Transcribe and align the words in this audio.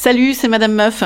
Salut, 0.00 0.32
c'est 0.32 0.46
Madame 0.46 0.74
Meuf. 0.74 1.02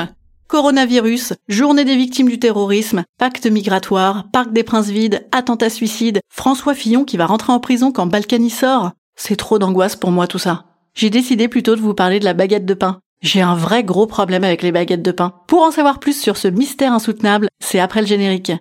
Coronavirus, 0.47 1.33
journée 1.47 1.83
des 1.83 1.95
victimes 1.95 2.29
du 2.29 2.37
terrorisme, 2.37 3.01
pacte 3.17 3.47
migratoire, 3.47 4.25
parc 4.31 4.53
des 4.53 4.61
princes 4.61 4.89
vides, 4.89 5.25
attentat 5.31 5.71
suicide, 5.71 6.19
François 6.29 6.75
Fillon 6.75 7.03
qui 7.03 7.17
va 7.17 7.25
rentrer 7.25 7.51
en 7.51 7.59
prison 7.59 7.91
quand 7.91 8.05
Balkany 8.05 8.51
sort. 8.51 8.91
C'est 9.15 9.35
trop 9.35 9.57
d'angoisse 9.57 9.95
pour 9.95 10.11
moi 10.11 10.27
tout 10.27 10.37
ça. 10.37 10.65
J'ai 10.93 11.09
décidé 11.09 11.47
plutôt 11.47 11.75
de 11.75 11.81
vous 11.81 11.95
parler 11.95 12.19
de 12.19 12.25
la 12.25 12.35
baguette 12.35 12.67
de 12.67 12.75
pain. 12.75 12.99
J'ai 13.23 13.41
un 13.41 13.55
vrai 13.55 13.83
gros 13.83 14.05
problème 14.05 14.43
avec 14.43 14.61
les 14.61 14.71
baguettes 14.71 15.01
de 15.01 15.11
pain. 15.11 15.33
Pour 15.47 15.63
en 15.63 15.71
savoir 15.71 15.99
plus 15.99 16.21
sur 16.21 16.37
ce 16.37 16.47
mystère 16.47 16.93
insoutenable, 16.93 17.47
c'est 17.59 17.79
après 17.79 18.01
le 18.01 18.07
générique. 18.07 18.51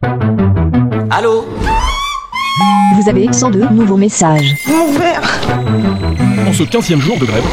Allô 1.10 1.44
Vous 2.96 3.10
avez 3.10 3.30
102 3.30 3.68
nouveaux 3.68 3.98
messages. 3.98 4.54
En 6.48 6.52
ce 6.54 6.62
15 6.62 6.94
jour 7.00 7.18
de 7.18 7.26
grève, 7.26 7.44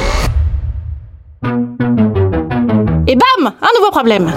Et 3.09 3.15
bam 3.15 3.53
Un 3.59 3.79
nouveau 3.79 3.89
problème 3.89 4.31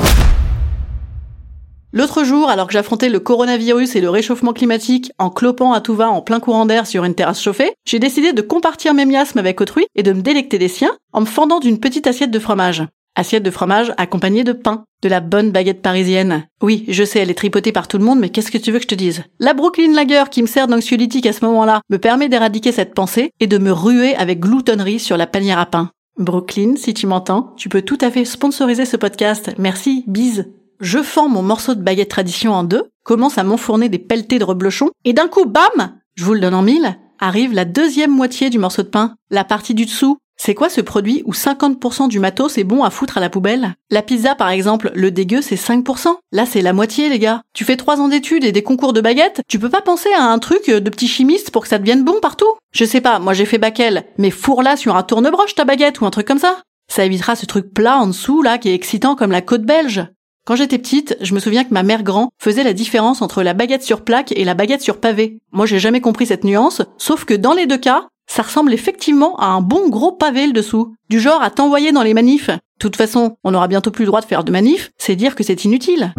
L'autre 1.93 2.25
jour, 2.25 2.49
alors 2.49 2.69
que 2.69 2.73
j'affrontais 2.73 3.11
le 3.11 3.21
coronavirus 3.21 3.97
et 3.97 4.01
le 4.01 4.09
réchauffement 4.09 4.55
climatique 4.55 5.13
en 5.19 5.29
clopant 5.29 5.75
à 5.75 5.83
tout 5.83 5.95
va 5.95 6.09
en 6.09 6.23
plein 6.23 6.41
courant 6.41 6.65
d'air 6.65 6.87
sur 6.87 7.05
une 7.05 7.15
terrasse 7.15 7.43
chauffée, 7.43 7.75
j'ai 7.85 7.99
décidé 7.99 8.33
de 8.33 8.41
compartir 8.41 8.95
mes 8.95 9.05
miasmes 9.05 9.41
avec 9.41 9.61
autrui 9.61 9.85
et 9.95 10.03
de 10.03 10.15
me 10.15 10.23
délecter 10.23 10.57
des 10.57 10.69
siens 10.69 10.97
en 11.13 11.21
me 11.21 11.27
fendant 11.27 11.61
d'une 11.61 11.81
petite 11.81 12.07
assiette 12.07 12.31
de 12.31 12.39
fromage. 12.39 12.83
Assiette 13.15 13.43
de 13.43 13.51
fromage 13.51 13.93
accompagnée 13.99 14.43
de 14.43 14.55
pain, 14.55 14.85
de 15.03 15.11
la 15.11 15.21
bonne 15.21 15.51
baguette 15.51 15.83
parisienne. 15.83 16.47
Oui, 16.63 16.87
je 16.89 17.05
sais, 17.05 17.19
elle 17.19 17.31
est 17.31 17.35
tripotée 17.35 17.73
par 17.73 17.89
tout 17.89 17.99
le 17.99 18.05
monde, 18.05 18.21
mais 18.21 18.31
qu'est-ce 18.31 18.51
que 18.51 18.57
tu 18.57 18.73
veux 18.73 18.79
que 18.79 18.85
je 18.85 18.89
te 18.89 18.95
dise? 18.95 19.23
La 19.39 19.53
Brooklyn 19.53 19.93
Lager 19.93 20.31
qui 20.31 20.41
me 20.41 20.47
sert 20.47 20.67
d'anxiolytique 20.67 21.27
à 21.27 21.35
ce 21.35 21.45
moment-là 21.45 21.83
me 21.91 21.99
permet 21.99 22.31
d'éradiquer 22.31 22.73
cette 22.73 22.95
pensée 22.95 23.33
et 23.39 23.47
de 23.47 23.59
me 23.59 23.71
ruer 23.71 24.15
avec 24.15 24.41
gloutonnerie 24.41 24.99
sur 24.99 25.19
la 25.19 25.27
panière 25.27 25.59
à 25.59 25.67
pain. 25.67 25.91
Brooklyn, 26.19 26.77
si 26.77 26.95
tu 26.95 27.07
m'entends, 27.07 27.55
tu 27.57 27.69
peux 27.69 27.83
tout 27.83 27.99
à 28.01 28.11
fait 28.11 28.25
sponsoriser 28.25 28.85
ce 28.85 28.97
podcast. 28.97 29.53
Merci, 29.59 30.05
bise. 30.07 30.53
Je 30.81 31.03
fends 31.03 31.29
mon 31.29 31.43
morceau 31.43 31.75
de 31.75 31.83
baguette 31.83 32.11
tradition 32.11 32.53
en 32.53 32.65
deux, 32.65 32.91
commence 33.05 33.39
à 33.39 33.45
m'enfourner 33.45 33.89
des 33.89 33.99
pelletés 33.99 34.39
de 34.39 34.45
reblochon, 34.45 34.91
et 35.05 35.13
d'un 35.13 35.29
coup, 35.29 35.47
bam 35.47 36.01
Je 36.15 36.25
vous 36.25 36.35
le 36.35 36.41
donne 36.41 36.55
en 36.55 36.63
mille, 36.63 36.99
arrive 37.19 37.53
la 37.53 37.65
deuxième 37.65 38.11
moitié 38.11 38.51
du 38.51 38.59
morceau 38.59 38.83
de 38.83 38.89
pain, 38.89 39.15
la 39.31 39.45
partie 39.45 39.75
du 39.75 39.85
dessous. 39.85 40.19
C'est 40.37 40.55
quoi 40.55 40.69
ce 40.69 40.81
produit 40.81 41.23
où 41.25 41.33
50% 41.33 42.09
du 42.09 42.19
matos 42.19 42.59
est 42.59 42.65
bon 42.65 42.83
à 42.83 42.91
foutre 42.91 43.19
à 43.19 43.21
la 43.21 43.31
poubelle? 43.31 43.75
La 43.91 44.03
pizza 44.03 44.35
par 44.35 44.49
exemple, 44.51 44.91
le 44.95 45.11
dégueu 45.11 45.41
c'est 45.41 45.57
5%. 45.57 46.17
Là 46.33 46.47
c'est 46.47 46.63
la 46.63 46.73
moitié 46.73 47.09
les 47.09 47.19
gars. 47.19 47.43
Tu 47.55 47.65
fais 47.65 47.77
trois 47.77 48.01
ans 48.01 48.09
d'études 48.09 48.45
et 48.45 48.53
des 48.53 48.63
concours 48.63 48.93
de 48.93 49.01
baguettes, 49.01 49.43
tu 49.49 49.59
peux 49.59 49.71
pas 49.71 49.83
penser 49.83 50.09
à 50.17 50.25
un 50.25 50.39
truc 50.39 50.69
de 50.69 50.91
petit 50.91 51.09
chimiste 51.09 51.51
pour 51.51 51.63
que 51.63 51.69
ça 51.69 51.79
devienne 51.79 52.05
bon 52.05 52.19
partout? 52.21 52.53
Je 52.73 52.85
sais 52.85 53.01
pas, 53.01 53.19
moi 53.19 53.35
j'ai 53.35 53.45
fait 53.45 53.59
baquelle, 53.59 54.05
mais 54.19 54.31
fourre-la 54.31 54.77
sur 54.77 54.97
un 54.97 55.03
tournebroche 55.03 55.55
ta 55.55 55.65
baguette 55.65 56.01
ou 56.01 56.07
un 56.07 56.11
truc 56.11 56.27
comme 56.27 56.39
ça. 56.39 56.63
Ça 56.89 57.05
évitera 57.05 57.37
ce 57.37 57.47
truc 57.47 57.73
plat 57.73 57.99
en 57.99 58.09
dessous 58.09 58.43
là 58.43 58.59
qui 58.59 58.69
est 58.69 58.75
excitant 58.75 59.15
comme 59.15 59.33
la 59.33 59.43
côte 59.43 59.63
belge. 59.63 60.07
Quand 60.45 60.57
j'étais 60.57 60.79
petite, 60.79 61.17
je 61.21 61.35
me 61.35 61.39
souviens 61.39 61.63
que 61.63 61.73
ma 61.73 61.85
mère 61.85 62.03
grand 62.03 62.31
faisait 62.43 62.65
la 62.65 62.73
différence 62.73 63.23
entre 63.23 63.45
la 63.45 63.55
baguette 63.55 63.85
sur 63.85 64.03
plaque 64.03 64.33
et 64.33 64.45
la 64.45 64.55
baguette 64.55 64.83
sur 64.83 64.99
pavé. 64.99 65.39
Moi 65.53 65.67
j'ai 65.67 65.79
jamais 65.79 66.01
compris 66.01 66.27
cette 66.27 66.43
nuance, 66.43 66.83
sauf 66.99 67.25
que 67.25 67.35
dans 67.35 67.55
les 67.55 67.67
deux 67.67 67.79
cas, 67.79 68.09
ça 68.27 68.43
ressemble 68.43 68.73
effectivement 68.73 69.37
à 69.37 69.47
un 69.47 69.61
bon 69.61 69.89
gros 69.89 70.13
pavé 70.13 70.47
le 70.47 70.53
dessous, 70.53 70.95
du 71.11 71.21
genre 71.21 71.43
à 71.43 71.51
t'envoyer 71.51 71.93
dans 71.93 72.03
les 72.03 72.15
manifs. 72.15 72.49
De 72.49 72.59
toute 72.79 72.97
façon, 72.97 73.37
on 73.45 73.55
aura 73.55 73.69
bientôt 73.69 73.91
plus 73.91 74.05
le 74.05 74.09
droit 74.09 74.21
de 74.21 74.27
faire 74.27 74.45
de 74.45 74.53
manifs, 74.53 74.91
c'est 74.99 75.17
dire 75.17 75.35
que 75.35 75.45
c'est 75.45 75.65
inutile. 75.65 76.15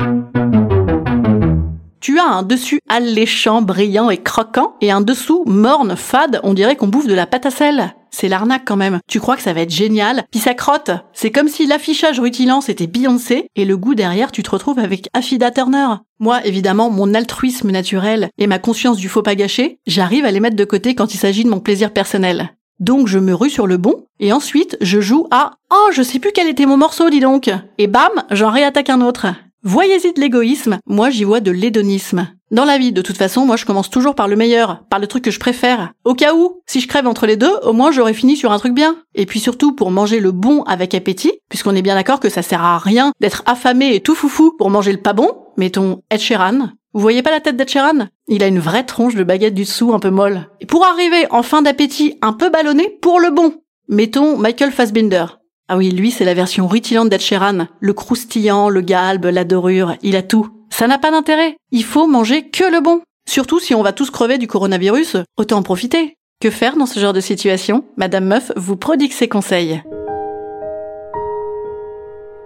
Tu 2.04 2.20
as 2.20 2.26
un 2.26 2.44
dessus 2.44 2.82
alléchant, 2.90 3.62
brillant 3.62 4.10
et 4.10 4.18
croquant, 4.18 4.76
et 4.82 4.92
un 4.92 5.00
dessous 5.00 5.46
morne, 5.46 5.96
fade, 5.96 6.42
on 6.44 6.54
dirait 6.54 6.76
qu'on 6.76 6.90
bouffe 6.90 7.08
de 7.08 7.14
la 7.14 7.26
pâte 7.26 7.46
à 7.46 7.50
sel. 7.50 7.96
C'est 8.12 8.28
l'arnaque 8.28 8.64
quand 8.66 8.76
même. 8.76 9.00
Tu 9.08 9.22
crois 9.22 9.38
que 9.38 9.42
ça 9.42 9.54
va 9.54 9.62
être 9.62 9.70
génial, 9.70 10.26
puis 10.30 10.42
ça 10.42 10.54
crotte. 10.54 10.92
C'est 11.14 11.32
comme 11.32 11.48
si 11.48 11.66
l'affichage 11.66 12.20
rutilant 12.20 12.60
c'était 12.60 12.88
Beyoncé, 12.88 13.48
et 13.56 13.64
le 13.64 13.78
goût 13.78 13.96
derrière 13.96 14.34
tu 14.34 14.44
te 14.44 14.50
retrouves 14.50 14.80
avec 14.80 15.08
Affida 15.14 15.50
Turner. 15.50 15.88
Moi, 16.20 16.46
évidemment, 16.46 16.90
mon 16.90 17.14
altruisme 17.14 17.72
naturel 17.72 18.28
et 18.38 18.48
ma 18.48 18.60
conscience 18.60 18.98
du 18.98 19.08
faux 19.08 19.22
pas 19.22 19.36
gâché, 19.36 19.80
j'arrive 19.88 20.26
à 20.26 20.32
les 20.32 20.42
mettre 20.42 20.58
de 20.58 20.66
côté 20.66 20.96
quand 20.96 21.14
il 21.14 21.18
s'agit 21.18 21.46
de 21.46 21.50
mon 21.50 21.62
plaisir 21.62 21.94
personnel. 21.94 22.50
Donc 22.82 23.08
je 23.08 23.18
me 23.18 23.34
rue 23.34 23.50
sur 23.50 23.66
le 23.66 23.78
bon, 23.78 24.08
et 24.20 24.34
ensuite 24.34 24.76
je 24.82 25.00
joue 25.00 25.28
à 25.32 25.54
«Oh, 25.72 25.90
je 25.94 26.04
sais 26.04 26.20
plus 26.20 26.34
quel 26.36 26.50
était 26.50 26.66
mon 26.66 26.76
morceau, 26.76 27.10
dis 27.10 27.22
donc!» 27.22 27.50
Et 27.78 27.88
bam, 27.88 28.12
j'en 28.30 28.50
réattaque 28.50 28.90
un 28.90 29.00
autre. 29.00 29.28
Voyez-y 29.66 30.12
de 30.12 30.20
l'égoïsme, 30.20 30.78
moi 30.88 31.10
j'y 31.10 31.24
vois 31.24 31.40
de 31.40 31.50
l'hédonisme. 31.50 32.28
Dans 32.52 32.66
la 32.66 32.78
vie, 32.78 32.92
de 32.92 33.02
toute 33.02 33.16
façon, 33.16 33.46
moi 33.46 33.56
je 33.56 33.64
commence 33.64 33.90
toujours 33.90 34.14
par 34.14 34.28
le 34.28 34.36
meilleur, 34.36 34.84
par 34.90 35.00
le 35.00 35.08
truc 35.08 35.24
que 35.24 35.32
je 35.32 35.40
préfère. 35.40 35.94
Au 36.04 36.16
cas 36.16 36.36
où, 36.36 36.62
si 36.68 36.82
je 36.82 36.88
crève 36.90 37.08
entre 37.08 37.26
les 37.26 37.38
deux, 37.38 37.56
au 37.64 37.72
moins 37.72 37.90
j'aurais 37.90 38.14
fini 38.14 38.36
sur 38.36 38.52
un 38.52 38.60
truc 38.60 38.74
bien. 38.74 38.98
Et 39.16 39.26
puis 39.26 39.40
surtout 39.40 39.74
pour 39.74 39.90
manger 39.90 40.20
le 40.20 40.34
bon 40.34 40.64
avec 40.64 40.94
appétit, 40.94 41.32
puisqu'on 41.48 41.78
est 41.78 41.82
bien 41.82 41.96
d'accord 41.96 42.20
que 42.20 42.28
ça 42.28 42.42
sert 42.42 42.62
à 42.62 42.78
rien 42.78 43.14
d'être 43.22 43.42
affamé 43.46 43.96
et 43.96 44.02
tout 44.02 44.16
foufou 44.16 44.54
pour 44.58 44.70
manger 44.70 44.92
le 44.92 45.02
pas 45.02 45.14
bon, 45.14 45.32
mettons 45.56 46.02
Ed 46.12 46.20
Sheeran. 46.20 46.68
Vous 46.94 47.00
voyez 47.00 47.24
pas 47.24 47.32
la 47.32 47.40
tête 47.40 47.56
d'Ed 47.56 47.70
Sheeran? 47.70 48.08
Il 48.28 48.44
a 48.44 48.48
une 48.48 48.60
vraie 48.60 48.86
tronche 48.86 49.16
de 49.16 49.24
baguette 49.24 49.56
du 49.56 49.64
dessous 49.64 49.94
un 49.94 50.00
peu 50.00 50.10
molle. 50.10 50.50
Et 50.60 50.66
pour 50.66 50.84
arriver 50.86 51.26
en 51.32 51.42
fin 51.42 51.62
d'appétit 51.62 52.18
un 52.22 52.34
peu 52.34 52.50
ballonné 52.50 52.98
pour 53.02 53.22
le 53.22 53.32
bon, 53.32 53.54
mettons 53.88 54.38
Michael 54.38 54.74
Fassbinder. 54.74 55.26
Ah 55.74 55.78
oui, 55.78 55.90
lui, 55.90 56.12
c'est 56.12 56.24
la 56.24 56.36
version 56.36 56.68
rutilante 56.68 57.10
d'Ed 57.10 57.20
Sheeran. 57.20 57.66
Le 57.80 57.94
croustillant, 57.94 58.70
le 58.70 58.82
galbe, 58.82 59.26
la 59.26 59.44
dorure, 59.44 59.96
il 60.04 60.16
a 60.16 60.22
tout. 60.22 60.48
Ça 60.70 60.86
n'a 60.86 61.00
pas 61.00 61.10
d'intérêt. 61.10 61.58
Il 61.72 61.84
faut 61.84 62.06
manger 62.06 62.48
que 62.48 62.64
le 62.64 62.80
bon. 62.80 63.02
Surtout 63.28 63.60
si 63.60 63.74
on 63.74 63.82
va 63.82 63.92
tous 63.92 64.12
crever 64.12 64.38
du 64.38 64.46
coronavirus, 64.46 65.18
autant 65.36 65.58
en 65.58 65.64
profiter. 65.64 66.14
Que 66.40 66.52
faire 66.52 66.78
dans 66.78 66.86
ce 66.86 67.00
genre 67.00 67.12
de 67.12 67.22
situation? 67.22 67.86
Madame 67.98 68.26
Meuf 68.26 68.52
vous 68.56 68.78
prodigue 68.78 69.14
ses 69.14 69.28
conseils. 69.28 69.82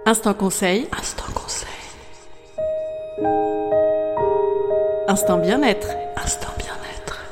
Instant 0.06 0.32
conseil. 0.32 0.86
Instant 0.98 1.30
conseil. 1.34 1.68
Instant 5.06 5.36
bien-être. 5.36 5.88
Instant 6.16 6.54
bien-être. 6.56 7.26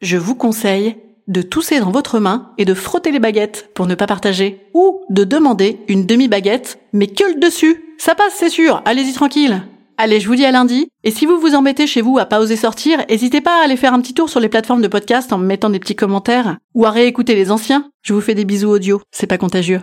Je 0.00 0.18
vous 0.18 0.36
conseille 0.36 0.94
de 1.30 1.42
tousser 1.42 1.80
dans 1.80 1.92
votre 1.92 2.18
main 2.18 2.50
et 2.58 2.66
de 2.66 2.74
frotter 2.74 3.12
les 3.12 3.20
baguettes 3.20 3.70
pour 3.74 3.86
ne 3.86 3.94
pas 3.94 4.06
partager. 4.06 4.66
Ou 4.74 5.00
de 5.08 5.24
demander 5.24 5.78
une 5.88 6.04
demi-baguette, 6.04 6.78
mais 6.92 7.06
que 7.06 7.24
le 7.24 7.40
dessus. 7.40 7.94
Ça 7.98 8.14
passe, 8.14 8.34
c'est 8.36 8.50
sûr. 8.50 8.82
Allez-y 8.84 9.12
tranquille. 9.12 9.62
Allez, 9.96 10.18
je 10.18 10.26
vous 10.26 10.34
dis 10.34 10.46
à 10.46 10.50
lundi. 10.50 10.88
Et 11.04 11.10
si 11.10 11.26
vous 11.26 11.38
vous 11.38 11.54
embêtez 11.54 11.86
chez 11.86 12.00
vous 12.00 12.18
à 12.18 12.24
pas 12.24 12.40
oser 12.40 12.56
sortir, 12.56 13.04
n'hésitez 13.08 13.40
pas 13.40 13.60
à 13.60 13.64
aller 13.64 13.76
faire 13.76 13.94
un 13.94 14.00
petit 14.00 14.14
tour 14.14 14.28
sur 14.28 14.40
les 14.40 14.48
plateformes 14.48 14.82
de 14.82 14.88
podcast 14.88 15.32
en 15.32 15.38
me 15.38 15.46
mettant 15.46 15.70
des 15.70 15.78
petits 15.78 15.96
commentaires 15.96 16.56
ou 16.74 16.86
à 16.86 16.90
réécouter 16.90 17.34
les 17.34 17.50
anciens. 17.50 17.90
Je 18.02 18.12
vous 18.12 18.20
fais 18.20 18.34
des 18.34 18.44
bisous 18.44 18.70
audio. 18.70 19.00
C'est 19.10 19.26
pas 19.26 19.38
contagieux. 19.38 19.80